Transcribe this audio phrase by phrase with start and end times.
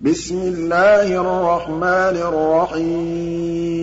[0.00, 3.80] بِسْمِ اللَّهِ الرَّحْمَٰنِ الرَّحِيمِ.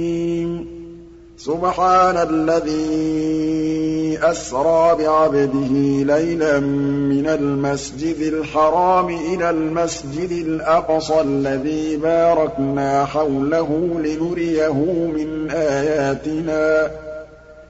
[1.37, 14.73] سُبْحَانَ الَّذِي أَسْرَىٰ بِعَبْدِهِ لَيْلًا مِّنَ الْمَسْجِدِ الْحَرَامِ إِلَى الْمَسْجِدِ الْأَقْصَى الَّذِي بَارَكْنَا حَوْلَهُ لِنُرِيَهُ
[15.15, 16.91] مِنْ آيَاتِنَا ۚ.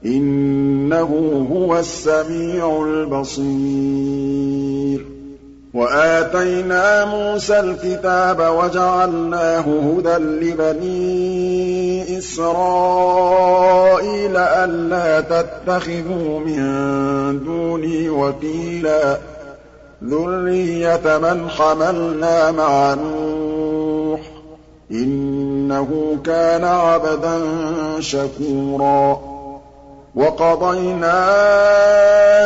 [0.06, 3.98] إِنَّهُ هُوَ السَّمِيعُ الْبَصِيرُ.
[5.74, 19.18] وَآتَيْنَا مُوسَى الْكِتَابَ وَجَعَلْنَاهُ هُدًى لِّبَنِي إِسْرَائِيلَ أَلَّا تَتَّخِذُوا مِن دُونِي وَكِيلًا.
[20.04, 24.24] ذُرِّيَّةَ مَنْ حَمَلْنَا مَعَ نُوحٍ ۚ
[24.90, 27.38] إِنَّهُ كَانَ عَبْدًا
[28.00, 29.20] شَكُورًا.
[30.14, 31.28] وَقَضَيْنَا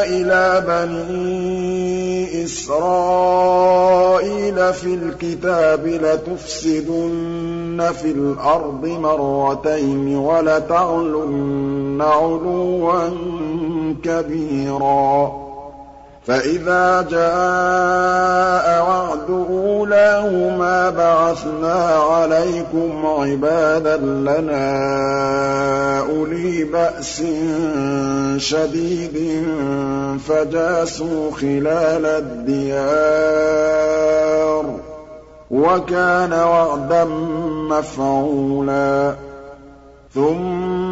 [0.04, 4.32] إِلَىٰ بَنِي إِسْرَائِيلَ
[4.72, 13.10] فِي الْكِتَابِ لَتُفْسِدُنَّ فِي الْأَرْضِ مَرَّتَيْنِ وَلَتَعْلُنَّ عُلُوًّا
[14.04, 15.42] كَبِيرًا
[16.26, 24.62] فَإِذَا جَاءَ وَعْدُ أُولَاهُمَا بَعَثْنَا عَلَيْكُمْ عِبَادًا لَّنَا
[26.00, 27.22] أُولِي بَأْسٍ
[28.36, 29.46] شَدِيدٍ
[30.28, 33.22] فَجَاسُوا خِلَالَ الدِّيَارِ
[34.64, 34.66] ۚ
[35.50, 37.04] وَكَانَ وَعْدًا
[37.70, 39.14] مَّفْعُولًا.
[40.14, 40.91] ثُمَّ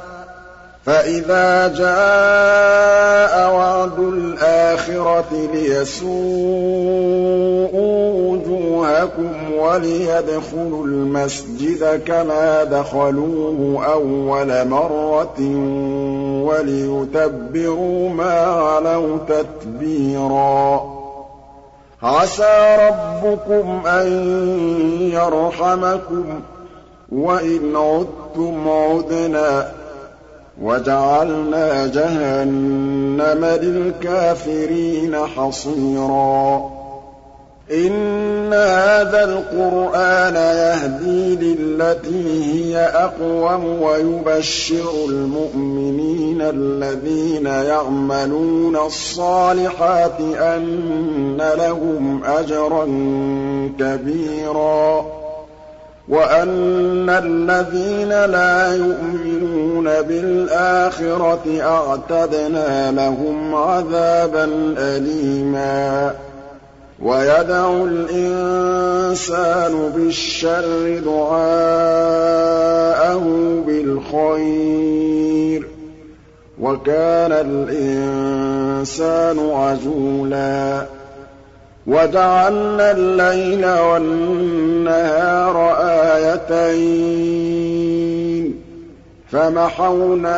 [0.85, 6.11] فَإِذَا جَاءَ وَعْدُ الْآخِرَةِ لِيَسُوءُوا
[8.31, 15.41] وُجُوهَكُمْ وَلِيَدْخُلُوا الْمَسْجِدَ كَمَا دَخَلُوهُ أَوَّلَ مَرَّةٍ
[16.49, 20.81] وَلِيُتَبِّرُوا مَا عَلَوْا تَتْبِيرًا.
[22.03, 24.07] عَسَىٰ رَبُّكُمْ أَن
[25.13, 26.43] يَرْحَمَكُمْ ۚ
[27.11, 29.80] وَإِنْ عُدتُّمْ عُدْنَا
[30.63, 36.71] وَجَعَلْنَا جَهَنَّمَ لِلْكَافِرِينَ حَصِيرًا.
[37.71, 52.85] إِنَّ هَٰذَا الْقُرْآنَ يَهْدِي لِلَّتِي هِيَ أَقْوَمُ وَيُبَشِّرُ الْمُؤْمِنِينَ الَّذِينَ يَعْمَلُونَ الصَّالِحَاتِ أَنَّ لَهُمْ أَجْرًا
[53.79, 55.20] كَبِيرًا.
[56.09, 66.11] وَأَنَّ الَّذِينَ لَا يُؤْمِنُونَ بِالْآخِرَةِ أَعْتَدْنَا لَهُمْ عَذَابًا أَلِيمًا
[67.03, 71.63] وَيَدْعُ الْإِنسَانُ بِالشَّرِّ دُعَاءَهُ
[73.67, 75.65] بِالْخَيْرِ ۖ
[76.61, 80.85] وَكَانَ الْإِنسَانُ عَجُولًا
[81.87, 85.57] وَجَعَلْنَا اللَّيْلَ وَالنَّهَارَ
[86.51, 88.11] آيَتَيْنِ
[88.51, 88.53] ۖ
[89.31, 90.37] فَمَحَوْنَا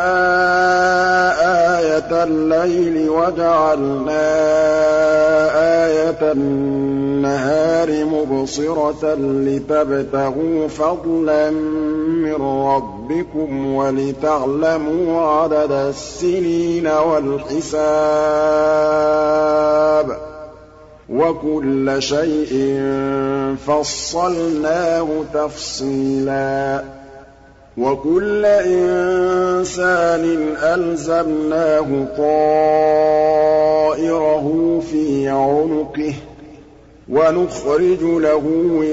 [1.80, 4.24] آيَةَ اللَّيْلِ وَجَعَلْنَا
[5.86, 11.50] آيَةَ النَّهَارِ مُبْصِرَةً لِّتَبْتَغُوا فَضْلًا
[12.24, 17.84] مِّن رَّبِّكُمْ وَلِتَعْلَمُوا عَدَدَ السِّنِينَ وَالْحِسَابَ
[21.10, 22.82] وَكُلَّ شَيْءٍ
[23.68, 26.84] فَصَّلْنَاهُ تَفْصِيلًا.
[27.78, 30.26] وَكُلَّ إِنسَانٍ
[30.64, 33.24] أَلْزَمْنَاهُ طَائِرَهُ
[34.92, 36.16] فِي عُنُقِهِ ۖ
[37.10, 38.44] وَنُخْرِجُ لَهُ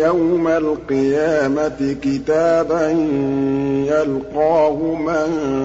[0.04, 2.90] يَوْمَ الْقِيَامَةِ كِتَابًا
[3.86, 4.76] يَلْقَاهُ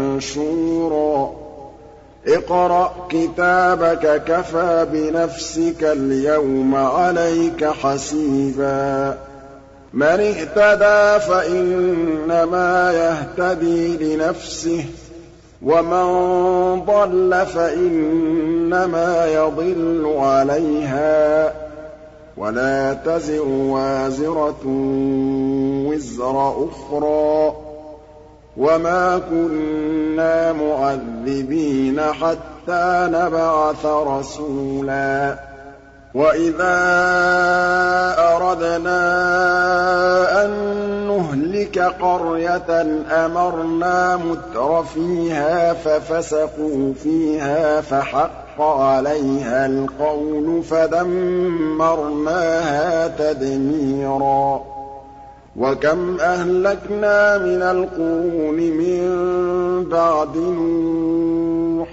[0.10, 1.45] مَنشُورًا.
[2.28, 9.18] اقْرَأْ كِتَابَكَ كَفَىٰ بِنَفْسِكَ الْيَوْمَ عَلَيْكَ حَسِيبًا.
[9.94, 14.86] مَّنِ اهْتَدَىٰ فَإِنَّمَا يَهْتَدِي لِنَفْسِهِ ۖ
[15.62, 16.06] وَمَن
[16.86, 21.54] ضَلَّ فَإِنَّمَا يَضِلُّ عَلَيْهَا ۚ.
[22.38, 24.66] وَلَا تَزِرُ وَازِرَةٌ
[25.90, 27.65] وِزْرَ أُخْرَىٰ.
[28.58, 35.36] وَمَا كُنَّا مُعَذِّبِينَ حَتَّىٰ نَبْعَثَ رَسُولًا
[36.16, 36.78] وَإِذَا
[38.36, 39.02] أَرَدْنَا
[40.46, 40.50] أَن
[41.08, 42.82] نُّهْلِكَ قَرْيَةً
[43.26, 51.88] أَمَرْنَا مُتْرَفِيهَا فَفَسَقُوا فِيهَا فَحَقَّ عَلَيْهَا الْقَوْلُ فَدَمَّرْنَاهَا
[53.08, 54.75] تَدْمِيرًا
[55.56, 59.04] وَكَمْ أَهْلَكْنَا مِنَ الْقُرُونِ مِن
[59.90, 61.88] بَعْدِ نُوحٍ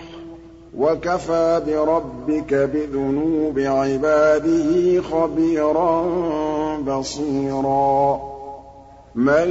[0.79, 6.07] وَكَفَىٰ بِرَبِّكَ بِذُنُوبِ عِبَادِهِ خَبِيرًا
[6.87, 8.21] بَصِيرًا
[9.15, 9.47] مَّن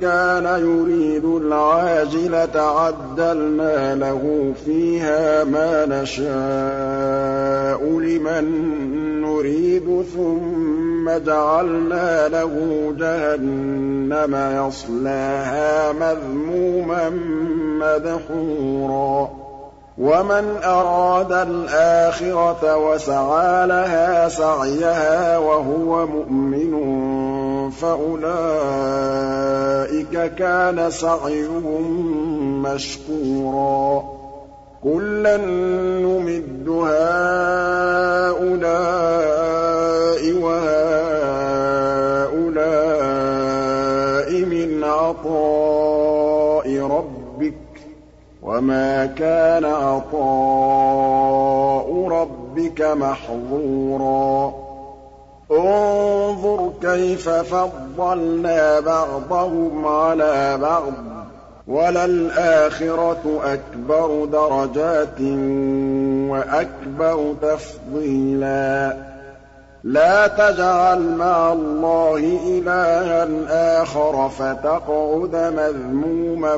[0.00, 8.44] كَانَ يُرِيدُ الْعَاجِلَةَ عَجَّلْنَا لَهُ فِيهَا مَا نَشَاءُ لِمَن
[9.20, 12.50] نُّرِيدُ ثُمَّ جَعَلْنَا لَهُ
[12.98, 17.08] جَهَنَّمَ يَصْلَاهَا مَذْمُومًا
[17.80, 19.30] مَّدْحُورًا.
[19.98, 26.72] وَمَنْ أَرَادَ الْآخِرَةَ وَسَعَىٰ لَهَا سَعْيَهَا وَهُوَ مُؤْمِنٌ
[27.70, 28.34] فَأُولَٰئِكَ
[30.34, 34.17] كَانَ سَعْيُهُم مَّشْكُورًا.
[34.84, 35.36] كُلًّا
[36.06, 36.98] نُّمِدُّ هَٰؤُلَاءِ
[40.42, 41.08] وَهَٰؤُلَاءِ
[44.44, 47.80] مِنْ عَطَاءِ رَبِّكَ ۚ
[48.42, 50.18] وَمَا كَانَ عَطَاءُ
[52.10, 54.54] رَبِّكَ مَحْظُورًا.
[55.50, 61.17] انظُرْ كَيْفَ فَضَّلْنَا بَعْضَهُمْ عَلَىٰ بَعْضٍ ۚ.
[61.68, 65.20] وَلَلْآخِرَةُ أَكْبَرُ دَرَجَاتٍ
[66.30, 68.96] وَأَكْبَرُ تَفْضِيلًا.
[69.84, 73.28] لَا تَجْعَلْ مَعَ اللَّهِ إِلَٰهًا
[73.82, 76.56] آخَرَ فَتَقْعُدَ مَذْمُومًا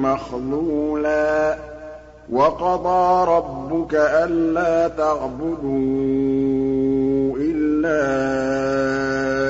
[0.00, 1.56] مَّخْذُولًا.
[2.32, 5.70] وَقَضَىٰ رَبُّكَ أَلَّا تَعْبُدُوا
[7.38, 8.00] إِلَّا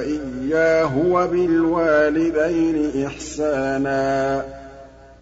[0.07, 4.60] إِيَّاهُ وَبِالْوَالِدَيْنِ إِحْسَانًا.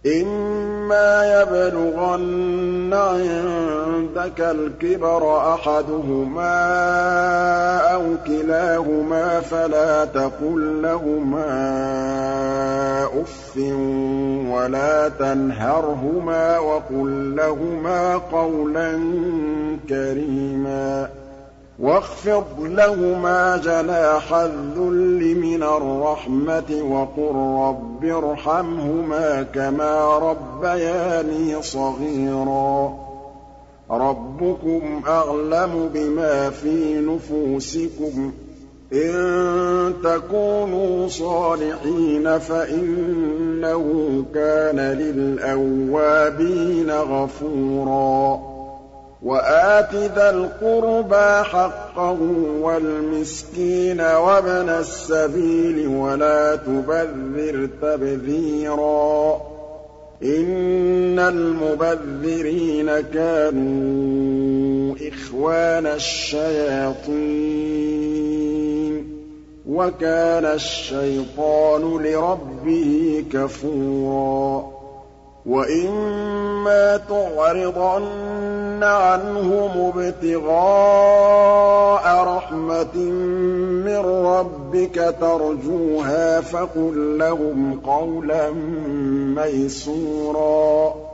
[0.05, 6.55] إِمَّا يَبْلُغَنَّ عِندَكَ الْكِبَرَ أَحَدُهُمَا
[7.93, 11.51] أَوْ كِلَاهُمَا فَلَا تَقُل لَّهُمَا
[13.21, 13.57] أُفٍّ
[14.55, 18.91] وَلَا تَنْهَرْهُمَا وَقُل لَّهُمَا قَوْلًا
[19.89, 21.09] كَرِيمًا
[21.81, 32.93] وَاخْفِضْ لَهُمَا جَنَاحَ الذُّلِّ مِنَ الرَّحْمَةِ وَقُل رَّبِّ ارْحَمْهُمَا كَمَا رَبَّيَانِي صَغِيرًا.
[33.91, 38.33] رَّبُّكُمْ أَعْلَمُ بِمَا فِي نُفُوسِكُمْ ۚ.
[38.93, 43.85] إِن تَكُونُوا صَالِحِينَ فَإِنَّهُ
[44.33, 48.58] كَانَ لِلْأَوَّابِينَ غَفُورًا.
[49.23, 52.17] وَآتِ ذَا الْقُرْبَىٰ حَقَّهُ
[52.61, 59.41] وَالْمِسْكِينَ وَابْنَ السَّبِيلِ وَلَا تُبَذِّرْ تَبْذِيرًا.
[60.23, 67.19] إِنَّ الْمُبَذِّرِينَ كَانُوا إِخْوَانَ الشَّيَاطِينِ.
[69.69, 74.78] وَكَانَ الشَّيْطَانُ لِرَبِّهِ كَفُورًا.
[75.45, 82.05] وَإِمَّا تُعْرِضَنَّ عَنْهُمُ ابْتِغَاءَ
[82.37, 82.95] رَحْمَةٍ
[83.85, 88.51] مِّن رَّبِّكَ تَرْجُوهَا فَقُل لَّهُمْ قَوْلًا
[89.35, 91.08] مَّيْسُورًا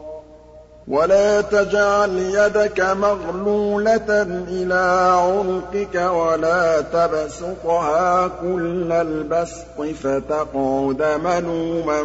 [0.88, 12.04] وَلَا تَجْعَلْ يَدَكَ مَغْلُولَةً إِلَىٰ عُنُقِكَ وَلَا تَبْسُطْهَا كُلَّ الْبَسْطِ فَتَقْعُدَ مَلُومًا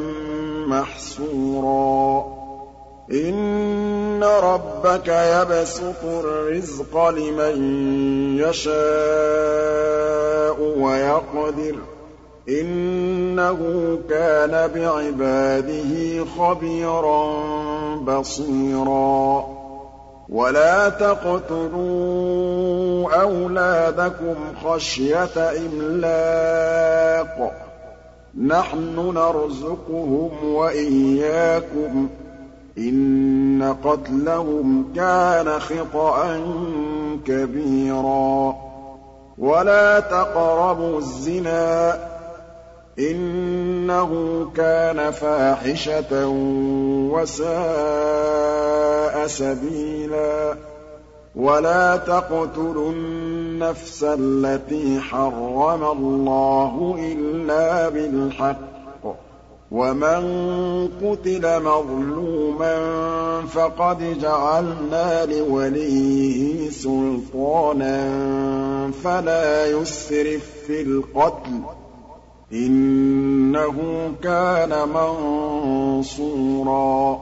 [0.69, 2.25] مَّحْسُورًا
[3.13, 7.57] إِنَّ رَبَّكَ يَبْسُطُ الرِّزْقَ لِمَن
[8.41, 9.81] يَشَاءُ
[10.61, 12.00] وَيَقْدِرُ ۚ
[12.51, 17.27] إِنَّهُ كَانَ بِعِبَادِهِ خَبِيرًا
[17.97, 19.45] بَصِيرًا.
[20.29, 21.81] وَلَا تَقْتُلُوا
[23.23, 27.43] أَوْلَادَكُمْ خَشْيَةَ إِمْلَاقٍ ۖ.
[28.39, 32.11] نَّحْنُ نَرْزُقُهُمْ وَإِيَّاكُمْ ۚ.
[32.79, 36.41] إِنَّ قَتْلَهُمْ كَانَ خِطْئًا
[37.27, 38.55] كَبِيرًا.
[39.39, 42.10] وَلَا تَقْرَبُوا الزِّنَا ۖ.
[43.01, 46.29] إِنَّهُ كَانَ فَاحِشَةً
[47.13, 50.55] وَسَاءَ سَبِيلًا.
[51.37, 58.57] وَلَا تَقْتُلُوا النَّفْسَ الَّتِي حَرَّمَ اللَّهُ إِلَّا بِالْحَقِّ.
[59.71, 62.77] وَمَن قُتِلَ مَظْلُومًا
[63.47, 68.11] فَقَدْ جَعَلْنَا لِوَلِيِّهِ سُلْطَانًا
[69.05, 71.90] فَلَا يُسْرِف فِّي الْقَتْلِ ۖ.
[72.53, 73.77] إِنَّهُ
[74.23, 77.21] كَانَ مَنصُورًا.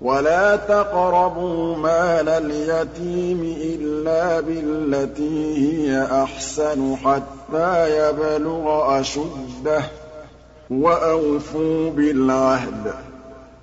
[0.00, 9.84] وَلَا تَقْرَبُوا مَالَ الْيَتِيمِ إِلَّا بِالَّتِي هِيَ أَحْسَنُ حَتَّىٰ يَبْلُغَ أَشُدَّهُ ۖ
[10.70, 12.90] وَأَوْفُوا بِالْعَهْدِ ۖ.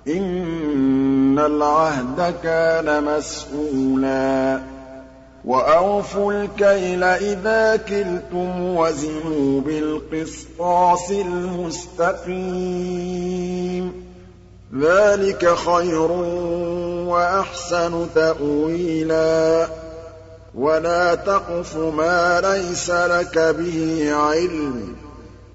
[0.08, 4.60] إِنَّ الْعَهْدَ كَانَ مَسْئُولًا
[5.44, 12.32] وَأَوْفُوا الْكَيْلَ إِذَا كِلْتُمْ وَزِنُوا بِالْقِسْطَاسِ الْمُسْتَقِيمِ
[14.80, 16.10] ذَٰلِكَ خَيْرٌ
[17.08, 19.68] وَأَحْسَنُ تَأْوِيلًا
[20.54, 24.99] وَلَا تَقْفُ مَا لَيْسَ لَكَ بِهِ عِلْمٌ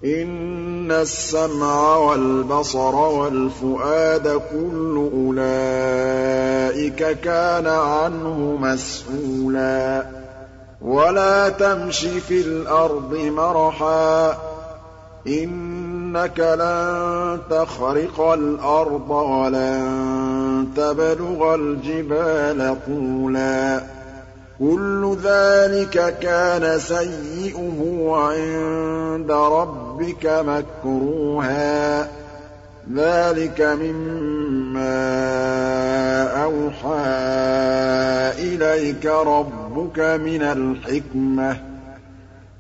[0.06, 10.06] إِنَّ السَّمْعَ وَالْبَصَرَ وَالْفُؤَادَ كُلُّ أُولَٰئِكَ كَانَ عَنْهُ مَسْئُولًا
[10.82, 14.36] وَلَا تَمْشِ فِي الْأَرْضِ مَرَحًا ۖ.
[15.28, 23.84] إِنَّكَ لَن تَخْرِقَ الْأَرْضَ وَلَن تَبْلُغَ الْجِبَالَ طُولًا.
[24.60, 32.08] كُلُّ ذَٰلِكَ كَانَ سَيِّئُهُ عِندَ رَبِّكَ مَكْرُوهًا ۗ.
[32.96, 34.84] ذَٰلِكَ مِمَّا
[36.44, 36.96] أَوْحَىٰ
[38.40, 41.58] إِلَيْكَ رَبُّكَ مِنَ الْحِكْمَةِ ۗ.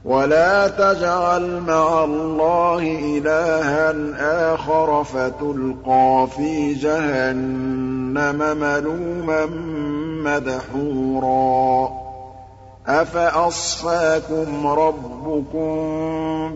[0.05, 4.13] وَلَا تَجْعَلْ مَعَ اللَّهِ إِلَٰهًا
[4.53, 8.04] آخَرَ فَتُلْقَىٰ فِي جَهَنَّمَ.
[8.53, 9.45] مَلُومًا
[10.23, 11.89] مَّدْحُورًا.
[12.87, 15.69] أَفَأَصْفَاكُمْ رَبُّكُم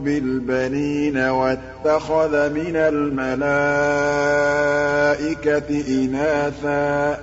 [0.03, 3.43] بِالْبَنِينَ وَاتَّخَذَ مِنَ الْمَلَائِكَةِ
[5.87, 7.19] إِنَاثًا ۚ؟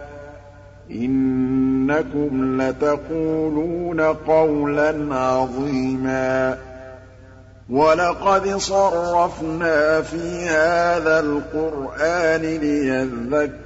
[0.90, 6.58] إِنَّكُمْ لَتَقُولُونَ قَوْلًا عَظِيمًا.
[7.70, 13.65] وَلَقَدْ صَرَّفْنَا فِي هَٰذَا الْقُرْآنِ لِيَذَّكَّرُوا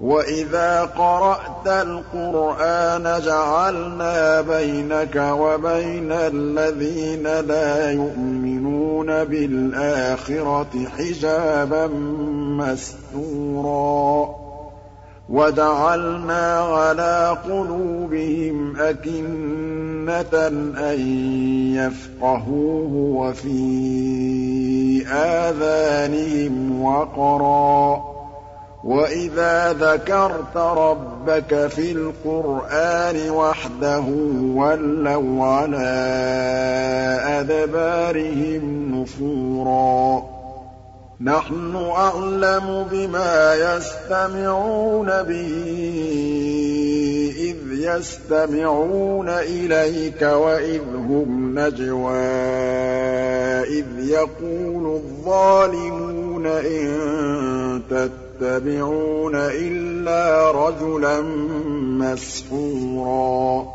[0.00, 11.86] وَإِذَا قَرَأْتَ الْقُرْآنَ جَعَلْنَا بَيْنَكَ وَبَيْنَ الَّذِينَ لَا يُؤْمِنُونَ بِالْآخِرَةِ حِجَابًا
[12.56, 14.28] مَّسْتُورًا
[15.28, 21.00] وَجَعَلْنَا عَلَىٰ قُلُوبِهِمْ أَكِنَّةً أَن
[21.76, 23.60] يَفْقَهُوهُ وَفِي
[25.12, 28.19] آذَانِهِمْ وَقْرًا
[28.84, 34.04] وَإِذَا ذَكَرْتَ رَبَّكَ فِي الْقُرْآنِ وَحْدَهُ
[34.56, 36.00] وَلَّوْا عَلَىٰ
[37.40, 40.22] أَدْبَارِهِمْ نُفُورًا
[41.20, 46.79] نَّحْنُ أَعْلَمُ بِمَا يَسْتَمِعُونَ بِهِ
[47.80, 52.14] يَسْتَمِعُونَ إِلَيْكَ وَإِذْ هُمْ نَجْوَىٰ
[53.62, 61.20] إِذْ يَقُولُ الظَّالِمُونَ إِن تَتَّبِعُونَ إِلَّا رَجُلًا
[62.00, 63.66] مَّسْحُورًا.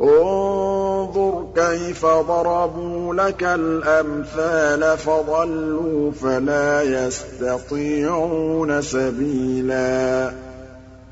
[0.00, 10.32] انظُرْ كَيْفَ ضَرَبُوا لَكَ الْأَمْثَالَ فَضَلُّوا فَلَا يَسْتَطِيعُونَ سَبِيلًا.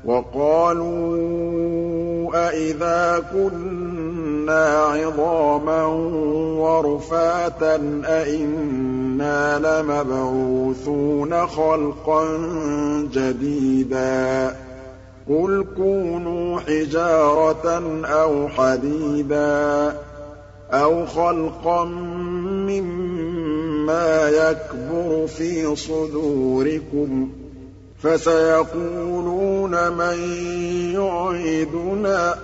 [0.05, 1.17] وَقَالُوا
[2.33, 5.85] أَإِذَا كُنَّا عِظَامًا
[6.59, 12.23] وَرُفَاتًا أَإِنَّا لَمَبْعُوثُونَ خَلْقًا
[13.13, 14.55] جَدِيدًا
[15.29, 19.93] قُلْ كُونُوا حِجَارَةً أَوْ حَدِيدًا
[20.71, 21.85] أَوْ خَلْقًا
[22.67, 27.50] مِّمَّا يَكْبُرُ فِي صُدُورِكُمْ ۚ
[28.01, 30.17] فَسَيَقُولُونَ مَن
[30.93, 32.37] يُعِيدُنَا ۖ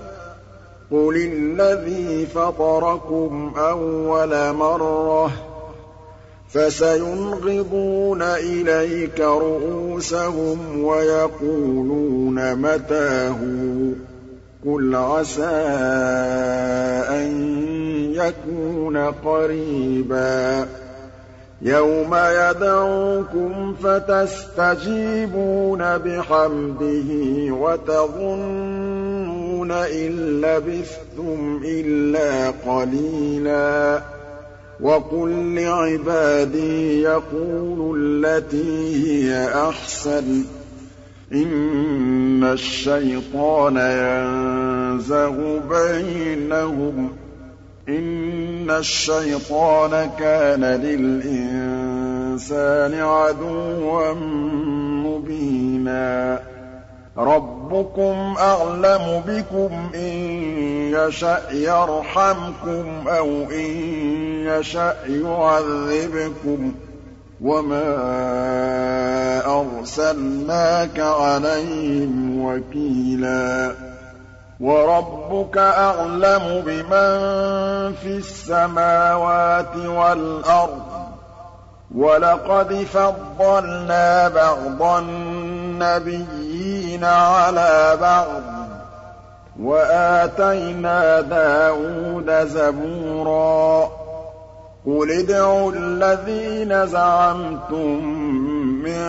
[0.92, 5.32] قُلِ الَّذِي فَطَرَكُمْ أَوَّلَ مَرَّةٍ ۚ
[6.50, 13.98] فَسَيُنْغِضُونَ إِلَيْكَ رُءُوسَهُمْ وَيَقُولُونَ مَتَىٰ هُوَ ۖ
[14.66, 15.66] قُلْ عَسَىٰ
[17.10, 17.30] أَن
[18.16, 20.68] يَكُونَ قَرِيبًا
[21.62, 27.10] يَوْمَ يَدْعُوكُمْ فَتَسْتَجِيبُونَ بِحَمْدِهِ
[27.54, 34.02] وَتَظُنُّونَ إِن لَّبِثْتُمْ إِلَّا قَلِيلًا.
[34.80, 40.48] وَقُل لِّعِبَادِي يَقُولُوا الَّتِي هِيَ أَحْسَنُ ۚ.
[41.34, 47.12] إِنَّ الشَّيْطَانَ يَنزَغُ بَيْنَهُمْ ۚ.
[47.90, 51.74] إِنَّ الشَّيْطَانَ كَانَ لِلْإِنسَانِ
[52.94, 54.14] عَدُوًّا
[55.04, 56.40] مُّبِينًا.
[57.18, 60.18] رَّبُّكُمْ أَعْلَمُ بِكُمْ ۖ إِن
[60.94, 63.72] يَشَأْ يَرْحَمْكُمْ أَوْ إِن
[64.46, 66.74] يَشَأْ يُعَذِّبْكُمْ ۖ.
[67.42, 67.86] وَمَا
[69.60, 73.87] أَرْسَلْنَاكَ عَلَيْهِمْ وَكِيلًا.
[74.60, 77.14] وَرَبُّكَ أَعْلَمُ بِمَن
[77.94, 80.82] فِي السَّمَاوَاتِ وَالْأَرْضِ ۗ.
[81.96, 88.68] وَلَقَدْ فَضَّلْنَا بَعْضَ النَّبِيِّينَ عَلَىٰ بَعْضٍ ۖ.
[89.60, 93.90] وَآتَيْنَا دَاوُودَ زَبُورًا.
[94.86, 98.06] قُلِ ادْعُوا الَّذِينَ زَعَمْتُم
[98.84, 99.02] مِّن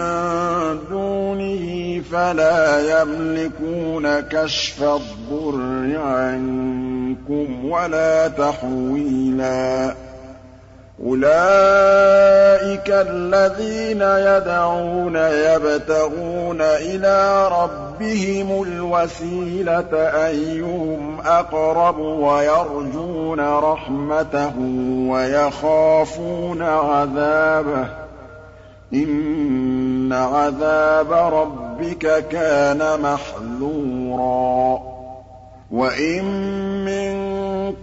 [0.91, 4.85] دُونِهِ فَلَا يَمْلِكُونَ كَشْفَ
[5.31, 9.95] الضُّرِّ عَنكُمْ وَلَا تَحْوِيلًا.
[11.05, 19.95] أُولَٰئِكَ الَّذِينَ يَدْعُونَ يَبْتَغُونَ إِلَىٰ رَبِّهِمُ الْوَسِيلَةَ
[20.27, 24.53] أَيُّهُمْ أَقْرَبُ وَيَرْجُونَ رَحْمَتَهُ
[25.09, 27.89] وَيَخَافُونَ عَذَابَهُ ۚ.
[28.95, 34.98] إِنَّ عَذَابَ رَبِّكَ كَانَ مَحْذُورًا.
[35.71, 36.25] وَإِن
[36.85, 37.13] مِّن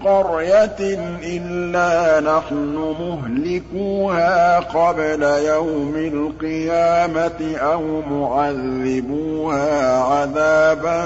[0.06, 0.82] قَرْيَةٍ
[1.24, 11.04] إِلَّا نَحْنُ مُهْلِكُوهَا قَبْلَ يَوْمِ الْقِيَامَةِ أَوْ مُعَذِّبُوهَا عَذَابًا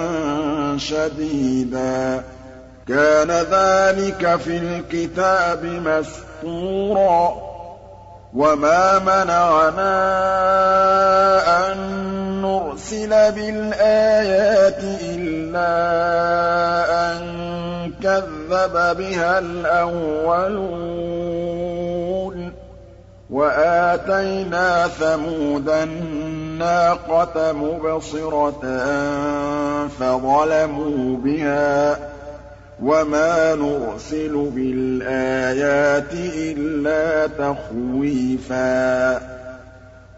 [0.77, 2.23] شَدِيدًا ۚ
[2.87, 7.49] كَانَ ذَٰلِكَ فِي الْكِتَابِ مَسْطُورًا
[8.33, 9.91] وَمَا مَنَعَنَا
[11.71, 11.77] أَن
[12.41, 17.19] نُّرْسِلَ بِالْآيَاتِ إِلَّا أَن
[18.03, 20.69] كَذَّبَ بِهَا الْأَوَّلُونَ
[22.51, 22.53] ۚ
[23.29, 28.61] وَآتَيْنَا ثَمُودَ النَّاقَةَ مُبْصِرَةً
[29.87, 31.99] فَظَلَمُوا بِهَا ۚ
[32.83, 39.19] وَمَا نُرْسِلُ بِالْآيَاتِ إِلَّا تَخْوِيفًا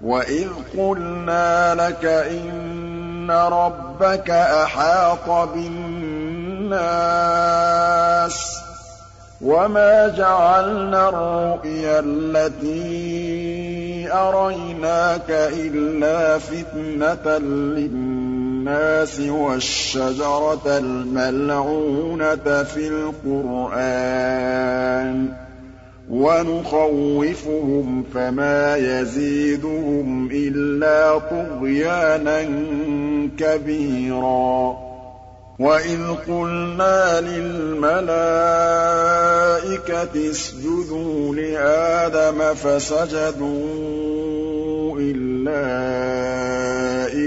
[0.02, 2.91] وَإِذْ قُلْنَا لَكَ إِنَّ
[3.30, 6.72] رَبَّكَ أَحَاطَ بِالنَّاسِ
[8.58, 8.62] ۚ
[9.42, 13.02] وَمَا جَعَلْنَا الرُّؤْيَا الَّتِي
[14.14, 17.38] أَرَيْنَاكَ إِلَّا فِتْنَةً
[17.78, 22.88] لِّلنَّاسِ وَالشَّجَرَةَ الْمَلْعُونَةَ فِي
[23.26, 24.38] الْقُرْآنِ
[25.28, 25.32] ۚ
[26.12, 32.42] وَنُخَوِّفُهُمْ فَمَا يَزِيدُهُمْ إِلَّا طُغْيَانًا
[33.30, 34.78] كَبِيرًا
[35.60, 38.12] وَإِذْ قُلْنَا لِلْمَلَائِكَةِ
[40.32, 43.62] اسْجُدُوا لِآدَمَ فَسَجَدُوا
[45.00, 45.62] إِلَّا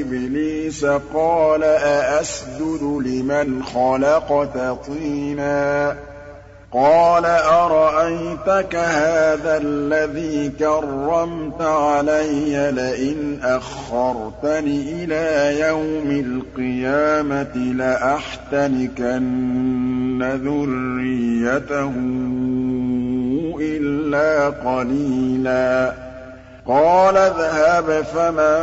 [0.00, 5.96] إِبْلِيسَ قَالَ أَأَسْجُدُ لِمَنْ خَلَقْتَ طِينًا
[6.74, 19.02] قَالَ أَرَأَيْتَكَ هَٰذَا الَّذِي كَرَّمْتَ عَلَيَّ لَئِنْ أَخَّرْتَنِ إِلَىٰ يَوْمِ الْقِيَامَةِ لَأَحْتَنِكَنَّ
[20.44, 21.92] ذُرِّيَّتَهُ
[23.60, 26.03] إِلَّا قَلِيلًا.
[26.66, 28.60] قَالَ اذْهَبْ فَمَن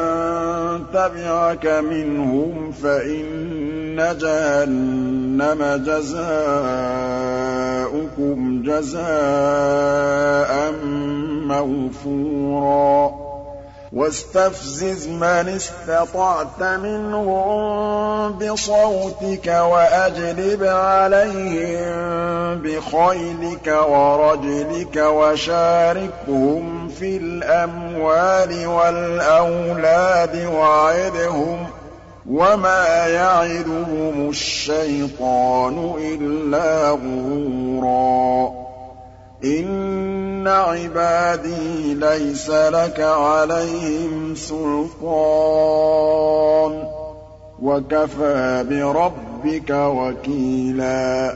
[0.94, 6.32] تَبِعَكَ مِنْهُمْ فَإِنَّ جَهَنَّمَ جَزَاؤُكُمْ
[8.66, 9.02] جَزَاءً
[11.46, 13.21] مَّوْفُورًا.
[13.94, 21.92] وَاسْتَفْزِزْ مَنِ اسْتَطَعْتَ مِنْهُم بِصَوْتِكَ وَأَجْلِبْ عَلَيْهِم
[22.64, 31.70] بِخَيْلِكَ وَرَجِلِكَ وَشَارِكْهُمْ فِي الْأَمْوَالِ وَالْأَوْلَادِ وَعِدْهُمْ ۚ
[32.30, 38.52] وَمَا يَعِدُهُمُ الشَّيْطَانُ إِلَّا غُرُورًا.
[40.42, 45.14] إِنَّ عِبَادِي لَيْسَ لَكَ عَلَيْهِمْ سُلْطَانٌ
[46.84, 46.88] ۚ
[47.62, 51.34] وَكَفَىٰ بِرَبِّكَ وَكِيلًا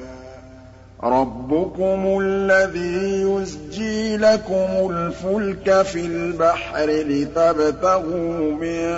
[1.04, 8.96] رَّبُّكُمُ الَّذِي يُزْجِي لَكُمُ الْفُلْكَ فِي الْبَحْرِ لِتَبْتَغُوا مِن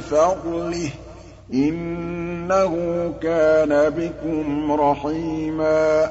[0.00, 0.92] فَضْلِهِ ۚ
[1.54, 2.74] إِنَّهُ
[3.22, 6.10] كَانَ بِكُمْ رَحِيمًا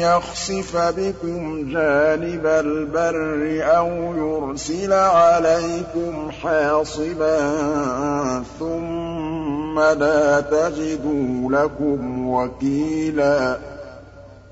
[0.00, 7.38] يَخْسِفَ بِكُمْ جَانِبَ الْبَرِّ أَوْ يُرْسِلَ عَلَيْكُمْ حَاصِبًا
[8.58, 13.71] ثُمَّ لَا تَجِدُوا لَكُمْ وَكِيلًا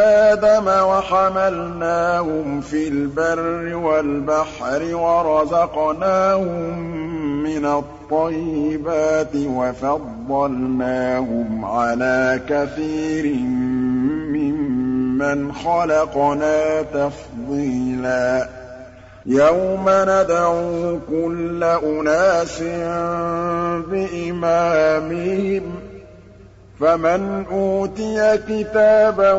[0.00, 6.78] آدَمَ وَحَمَلْنَاهُمْ فِي الْبَرِّ وَالْبَحْرِ وَرَزَقْنَاهُم
[7.42, 13.34] مِّنَ الطَّيِّبَاتِ وَفَضَّلْنَاهُمْ عَلَىٰ كَثِيرٍ
[14.32, 18.48] مِّمَّنْ خَلَقْنَا تَفْضِيلًا.
[19.26, 22.62] يَوْمَ نَدْعُو كُلَّ أُنَاسٍ
[23.90, 25.87] بِإِمَامِهِمْ ۖ
[26.80, 29.38] فَمَنْ أُوتِيَ كِتَابَهُ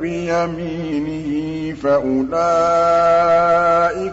[0.00, 2.40] بِيَمِينِهِ فَأُولَٰئِكَ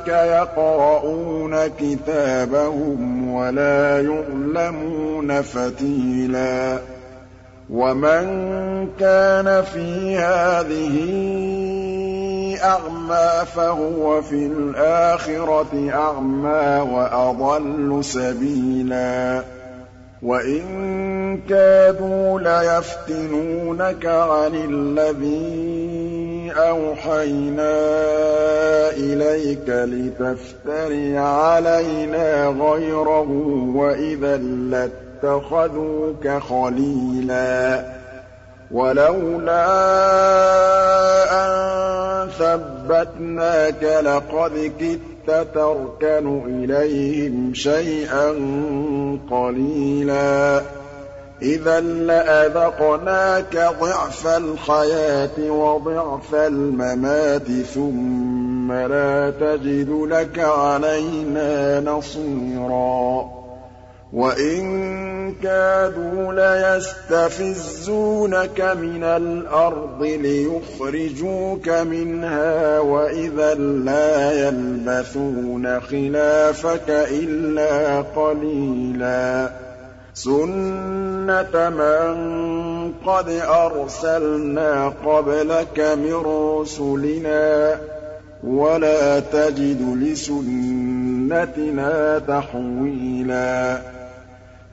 [0.07, 6.77] يَقْرَءُونَ كِتَابَهُمْ وَلَا يُظْلَمُونَ فَتِيلًا.
[7.69, 8.27] وَمَن
[8.99, 10.97] كَانَ فِي هَٰذِهِ
[12.63, 19.56] أَعْمَىٰ فَهُوَ فِي الْآخِرَةِ أَعْمَىٰ وَأَضَلُّ سَبِيلًا.
[20.23, 27.73] وَإِن كَادُوا لَيَفْتِنُونَكَ عَنِ الَّذِي أَوْحَيْنَا
[28.89, 37.85] إِلَيْكَ لِتَفْتَرِيَ عَلَيْنَا غَيْرَهُ ۖ وَإِذًا لَّاتَّخَذُوكَ خَلِيلًا
[38.71, 39.65] وَلَوْلَا
[41.45, 48.29] أَن ثَبَّتْنَاكَ لَقَدْ كِدتَّ تَرْكَنُ إِلَيْهِمْ شَيْئًا
[49.31, 50.61] قَلِيلًا.
[51.41, 63.46] إِذًا لَّأَذَقْنَاكَ ضِعْفَ الْحَيَاةِ وَضِعْفَ الْمَمَاتِ ثُمَّ لَا تَجِدُ لَكَ عَلَيْنَا نَصِيرًا.
[64.13, 66.33] وَإِن كَادُوا
[67.11, 79.49] لَيَسْتَفِزُّونَكَ مِنَ الْأَرْضِ لِيُخْرِجُوكَ مِنْهَا ۖ وَإِذًا لَّا يَلْبَثُونَ خِلَافَكَ إِلَّا قَلِيلًا
[80.13, 82.15] سُنَّةَ مَن
[83.05, 87.79] قَدْ أَرْسَلْنَا قَبْلَكَ مِن رُّسُلِنَا ۖ
[88.43, 93.81] وَلَا تَجِدُ لِسُنَّتِنَا تَحْوِيلًا.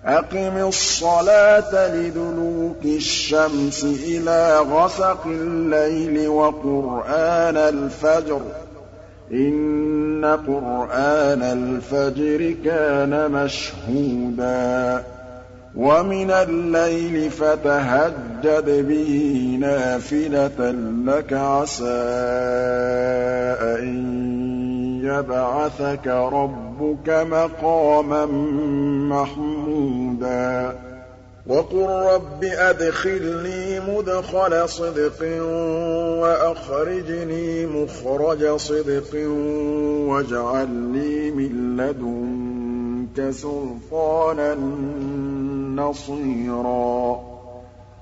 [0.05, 8.43] أَقِمِ الصَّلَاةَ لِدُلُوكِ الشَّمْسِ إِلَىٰ غَسَقِ اللَّيْلِ وَقُرْآنَ الْفَجْرِ ۖ.
[9.33, 15.05] إِنَّ قُرْآنَ الْفَجْرِ كَانَ مَشْهُودًا.
[15.77, 20.71] وَمِنَ اللَّيْلِ فَتَهَجَّدْ بِهِ نَافِلَةً
[21.07, 21.85] لَّكَ عَسَىٰ
[23.61, 23.85] أَن
[25.05, 28.27] يَبْعَثَكَ رَبُّكَ مَقَامًا
[29.09, 30.75] مَّحْمُودًا.
[31.47, 35.23] وَقُل رَّبِّ أَدْخِلْنِي مُدْخَلَ صِدْقٍ
[36.23, 39.15] وَأَخْرِجْنِي مُخْرَجَ صِدْقٍ
[40.09, 42.54] وَاجْعَل لِّي مِن لَّدُنكَ
[43.21, 44.55] سُلْطَانًا
[45.83, 47.21] نَّصِيرًا.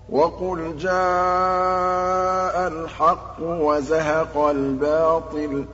[0.09, 5.67] وَقُلْ جَاءَ الْحَقُّ وَزَهَقَ الْبَاطِلُ ۚ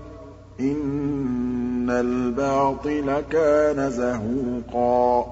[0.60, 5.26] إِنَّ الْبَاطِلَ كَانَ زَهُوقًا.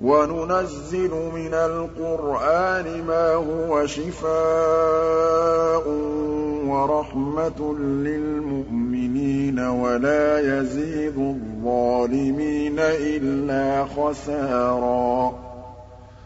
[0.00, 5.82] وَنُنَزِّلُ مِنَ الْقُرْآنِ مَا هُوَ شِفَاءٌ
[6.68, 15.48] وَرَحْمَةٌ لِّلْمُؤْمِنِينَ وَلَا يَزِيدُ الظَّالِمِينَ إِلَّا خَسَارًا.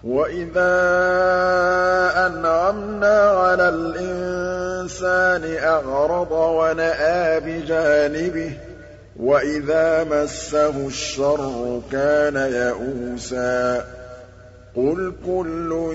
[0.04, 0.74] وَإِذَا
[2.26, 8.52] أَنْعَمْنَا عَلَى الْإِنسَانِ أَعْرَضَ وَنَأَىٰ بِجَانِبِهِ
[9.20, 14.01] وَإِذَا مَسَّهُ الشَّرُّ كَانَ يَئُوسًا.
[14.76, 15.92] قُلْ كُلٌّ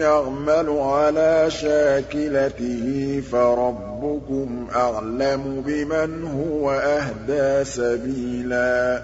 [0.00, 9.02] يَعْمَلُ عَلَىٰ شَاكِلَتِهِ فَرَبُّكُمْ أَعْلَمُ بِمَنْ هُوَ أَهْدَىٰ سَبِيلًا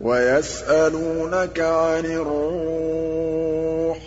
[0.00, 3.98] وَيَسْأَلُونَكَ عَنِ الرُّوحِ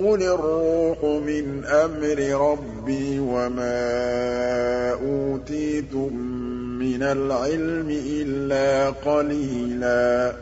[0.00, 2.18] قُلِ الرُّوحُ مِنْ أَمْرِ
[2.50, 6.16] رَبِّي وَمَا أُوتِيتُم
[6.80, 10.32] مِّنَ الْعِلْمِ إِلَّا قَلِيلًا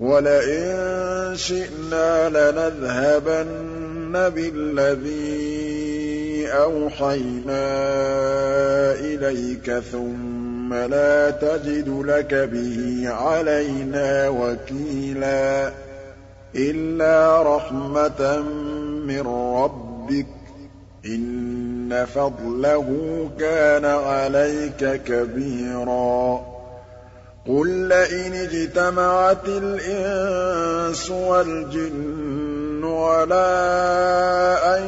[0.00, 5.64] وَلَئِن شِئْنَا لَنَذْهَبَنَّ بِالَّذِي
[6.52, 7.64] أَوْحَيْنَا
[8.92, 15.72] إِلَيْكَ ثُمَّ لَا تَجِدُ لَكَ بِهِ عَلَيْنَا وَكِيلًا
[16.56, 18.40] إِلَّا رَحْمَةً
[19.06, 19.20] مِّن
[19.56, 20.26] رَّبِّكَ
[21.06, 22.88] إِنَّ فَضْلَهُ
[23.38, 26.53] كَانَ عَلَيْكَ كَبِيرًا
[27.48, 34.84] قُل لَّئِنِ اجْتَمَعَتِ الْإِنسُ وَالْجِنُّ عَلَىٰ أَن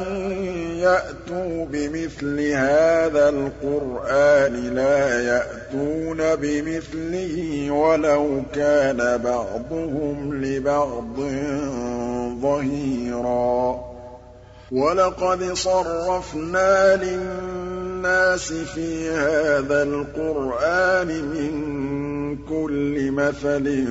[0.81, 11.17] يَأْتُوا بِمِثْلِ هَٰذَا الْقُرْآنِ لَا يَأْتُونَ بِمِثْلِهِ وَلَوْ كَانَ بَعْضُهُمْ لِبَعْضٍ
[12.41, 13.96] ظَهِيرًا
[14.71, 21.53] وَلَقَدْ صَرَّفْنَا لِلنَّاسِ فِي هَٰذَا الْقُرْآنِ مِن
[22.43, 23.87] كُلِّ مَثَلٍ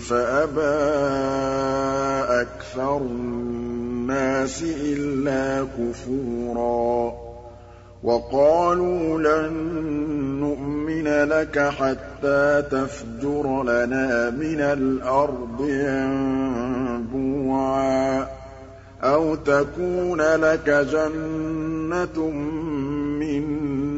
[0.00, 0.80] فَأَبَىٰ
[2.40, 7.12] أَكْثَرُ النَّاسِ إِلَّا كُفُورًا
[8.02, 9.52] وَقَالُوا لَن
[10.40, 15.60] نُّؤْمِنَ لَكَ حَتَّىٰ تَفْجُرَ لَنَا مِنَ الْأَرْضِ
[17.20, 18.39] يَنبُوعًا
[19.04, 22.30] أَوْ تَكُونَ لَكَ جَنَّةٌ
[23.20, 23.44] مِّن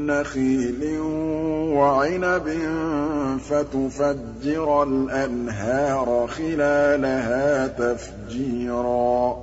[0.07, 0.99] نَّخِيلٍ
[1.75, 2.49] وَعِنَبٍ
[3.49, 9.37] فَتُفَجِّرَ الْأَنْهَارَ خِلَالَهَا تَفْجِيرًا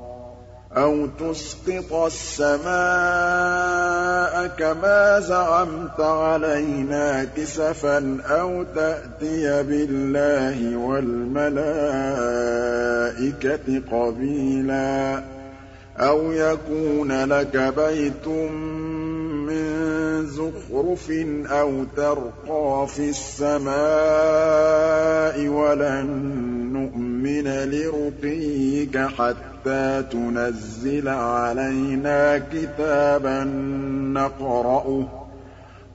[0.78, 2.70] أَوْ تُسْقِطَ السَّمَاءَ
[4.48, 11.60] كَمَا زَعَمْتَ عَلَيْنَا كِسَفًا أَوْ تَأْتِيَ بِاللَّهِ وَالْمَلَائِكَةِ
[13.92, 15.24] قَبِيلًا
[16.00, 18.28] أَوْ يَكُونَ لَكَ بَيْتٌ
[19.48, 21.12] مِّن زُخْرُفٍ
[21.52, 23.78] أَوْ تَرْقَىٰ فِي السَّمَاءِ
[25.48, 26.08] وَلَن
[26.74, 33.44] نُّؤْمِنَ لِرُقِيِّكَ حَتَّىٰ تُنَزِّلَ عَلَيْنَا كِتَابًا
[34.14, 35.08] نَّقْرَؤُهُ ۗ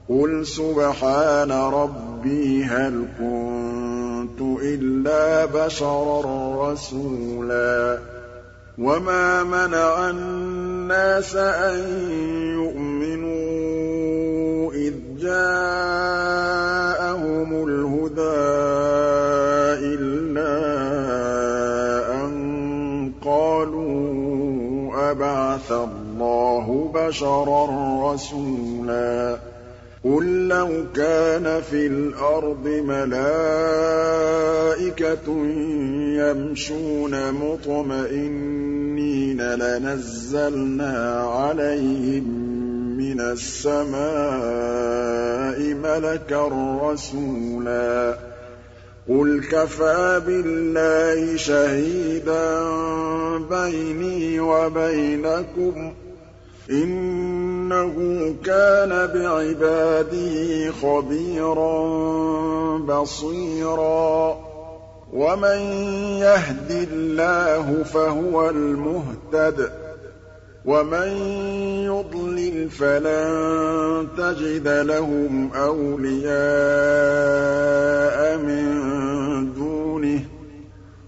[0.09, 6.21] قُلْ سُبْحَانَ رَبِّي هَلْ كُنتُ إِلَّا بَشَرًا
[6.71, 7.99] رَّسُولًا
[8.77, 11.79] وَمَا مَنَعَ النَّاسَ أَن
[12.59, 13.93] يُؤْمِنُوا
[14.73, 16.29] إِذْ جَاءَهُمُ
[17.67, 18.35] الْهُدَىٰ
[19.95, 20.51] إِلَّا
[22.19, 22.31] أَن
[23.23, 27.63] قَالُوا أَبَعَثَ اللَّهُ بَشَرًا
[28.11, 29.54] رَّسُولًا
[30.05, 33.27] قُل لَّوْ كَانَ فِي الْأَرْضِ مَلَائِكَةٌ
[36.21, 42.23] يَمْشُونَ مُطْمَئِنِّينَ لَنَزَّلْنَا عَلَيْهِم
[42.97, 43.93] مِّنَ السَّمَاءِ
[45.73, 46.47] مَلَكًا
[46.81, 48.17] رَّسُولًا
[49.09, 52.61] قُلْ كَفَىٰ بِاللَّهِ شَهِيدًا
[53.49, 55.93] بَيْنِي وَبَيْنَكُمْ ۚ
[56.69, 57.93] إِنَّهُ
[58.45, 61.87] كَانَ بِعِبَادِهِ خَبِيرًا
[62.77, 64.37] بَصِيرًا.
[65.13, 65.59] وَمَن
[66.19, 69.71] يَهْدِ اللَّهُ فَهُوَ الْمُهْتَدِ ۖ.
[70.65, 71.07] وَمَن
[71.85, 76.35] يُضْلِلْ فَلَن تَجِدَ لَهُمْ أَوْلِيَاءَ
[78.37, 78.65] مِن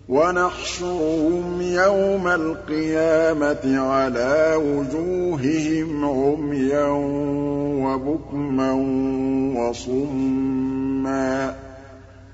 [0.09, 6.87] وَنَحْشُرُهُمْ يَوْمَ الْقِيَامَةِ عَلَىٰ وُجُوهِهِمْ عُمْيًا
[7.85, 8.71] وَبُكْمًا
[9.59, 11.53] وَصُمًّا ۖ.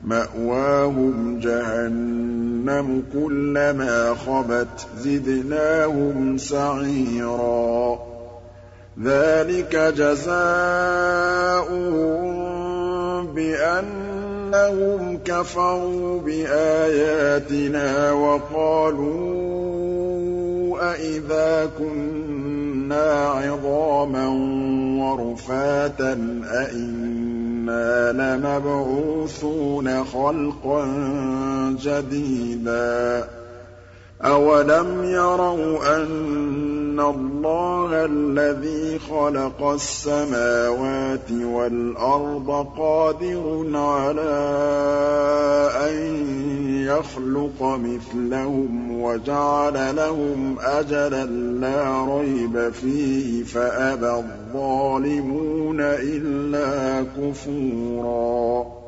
[0.04, 8.00] مَّأْوَاهُمْ جَهَنَّمُ ۖ كُلَّمَا خَبَتْ زِدْنَاهُمْ سَعِيرًا.
[9.04, 10.44] ذَٰلِكَ جَزَاؤُهُم
[13.28, 14.23] بِأَنَّ
[14.54, 19.54] أَنَّهُمْ كَفَرُوا بِآيَاتِنَا وَقَالُوا
[20.94, 24.28] أَإِذَا كُنَّا عِظَامًا
[25.04, 30.86] وَرُفَاتًا أَإِنَّا لَمَبْعُوثُونَ خَلْقًا
[31.82, 33.28] جَدِيدًا
[34.26, 44.40] أَوَلَمْ يَرَوْا أَنَّ اللَّهَ الَّذِي خَلَقَ السَّمَاوَاتِ وَالْأَرْضَ قَادِرٌ عَلَىٰ
[45.90, 45.96] أَن
[46.88, 51.26] يَخْلُقَ مِثْلَهُمْ وَجَعَلَ لَهُمْ أَجَلًا
[51.60, 58.83] لَّا رَيْبَ فِيهِ فَأَبَى الظَّالِمُونَ إِلَّا كُفُورًا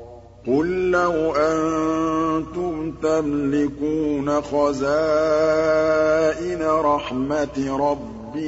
[0.47, 5.71] قُل لَّوْ أَنتُمْ تَمْلِكُونَ خَزَائِنَ
[6.61, 8.43] رَحْمَةِ رَبِّي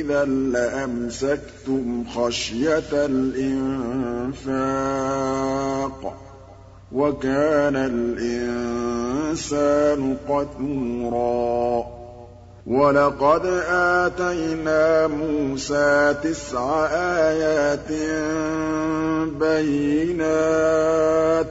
[0.00, 4.42] إِذًا لَّأَمْسَكْتُمْ خَشْيَةَ الْإِنفَاقِ
[6.02, 6.06] ۚ
[6.92, 9.36] وَكَانَ الْإِنسَانُ
[10.28, 11.91] قَتُورًا
[12.66, 13.46] وَلَقَدْ
[14.06, 17.90] آتَيْنَا مُوسَىٰ تِسْعَ آيَاتٍ
[19.34, 21.48] بَيِّنَاتٍ ۖ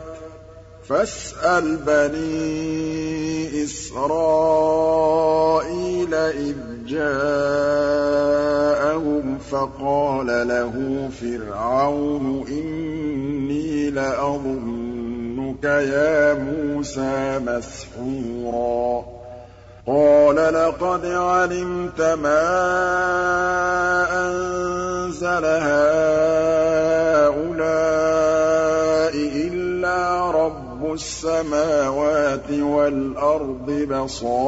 [0.88, 4.14] فَاسْأَلْ بَنِي إِسْرَائِيلَ
[6.16, 6.56] إِذْ
[6.88, 7.12] جَاءَهُمْ
[9.38, 19.21] فَقَالَ لَهُ فِرْعَوْنُ إِنِّي لَأَظُنُّكَ يَا مُوسَىٰ مَسْحُورًا
[19.88, 22.46] قَالَ لَقَدْ عَلِمْتَ مَا
[24.14, 26.04] أَنزَلَ هَٰؤُلَاءِ
[29.16, 34.46] إِلَّا رَبُّ السَّمَاوَاتِ وَالْأَرْضِ بَصَائِرَ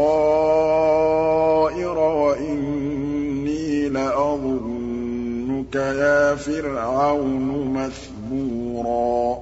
[1.98, 9.38] وَإِنِّي لَأَظُنُّكَ يَا فِرْعَوْنُ مَثْبُورًا.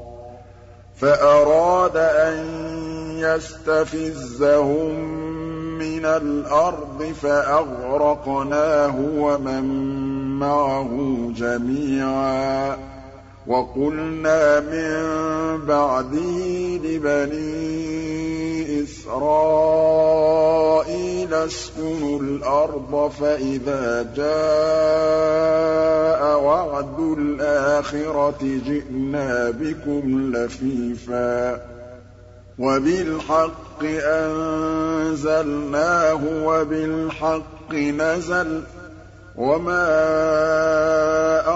[0.95, 2.37] فَأَرَادَ أَن
[3.19, 4.95] يَسْتَفِزَّهُم
[5.81, 9.63] مِّنَ الْأَرْضِ فَأَغْرَقْنَاهُ وَمَن
[10.39, 10.89] مَّعَهُ
[11.35, 12.77] جَمِيعًا ۚ.
[13.47, 14.91] وَقُلْنَا مِن
[15.65, 17.81] بَعْدِهِ لِبَنِي
[18.83, 19.63] إِسْرَائِيلَ
[21.33, 24.31] اسْكُنُوا الْأَرْضَ فَإِذَا جَاءَ
[26.43, 31.61] وَعْدُ الْآخِرَةِ جِئْنَا بِكُمْ لَفِيفًا.
[32.61, 33.81] وَبِالْحَقِّ
[34.21, 38.63] أَنزَلْنَاهُ وَبِالْحَقِّ نَزَلَ ۗ
[39.35, 39.87] وَمَا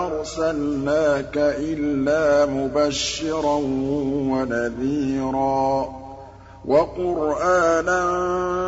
[0.05, 3.55] أَرْسَلْنَاكَ إِلَّا مُبَشِّرًا
[4.33, 5.87] وَنَذِيرًا
[6.65, 8.01] وَقُرْآنًا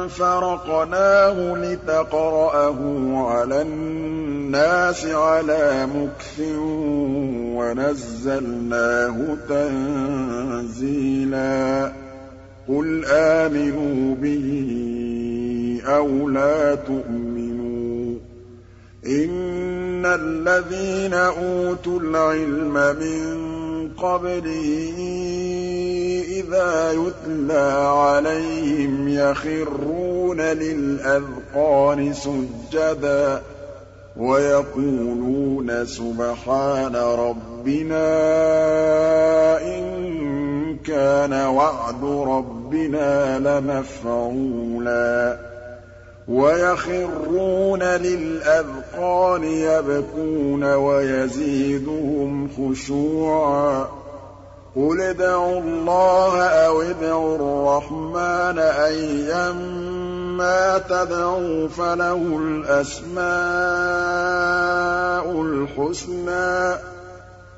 [0.08, 2.80] فَرَقْنَاهُ لِتَقْرَأَهُ
[3.28, 6.40] عَلَى النَّاسِ عَلَىٰ مُكْثٍ
[7.58, 9.38] وَنَزَّلْنَاهُ
[10.70, 11.92] تَنزِيلًا
[12.68, 14.48] قُلْ آمِنُوا بِهِ
[15.86, 18.20] أَوْ لَا تُؤْمِنُوا ۚ
[19.08, 23.48] إِنَّ الَّذِينَ أُوتُوا الْعِلْمَ مِن
[23.98, 24.98] قَبْلِهِ
[26.30, 33.42] إِذَا يُتْلَىٰ عَلَيْهِمْ يَخِرُّونَ لِلْأَذْقَانِ سُجَّدًا
[34.18, 38.08] وَيَقُولُونَ سُبْحَانَ رَبِّنَا
[39.62, 40.37] إِن
[40.86, 45.40] كَانَ وَعْدُ رَبِّنَا لَمَفْعُولًا.
[46.28, 53.88] وَيَخِرُّونَ لِلْأَذْقَانِ يَبْكُونَ وَيَزِيدُهُمْ خُشُوعًا.
[54.76, 59.52] قُلِ ادْعُوا اللَّهَ أَوِ ادْعُوا الرَّحْمَٰنَ أَيًّا
[60.38, 66.97] مَّا تَدْعُوا فَلَهُ الْأَسْمَاءُ الْحُسْنَىٰ.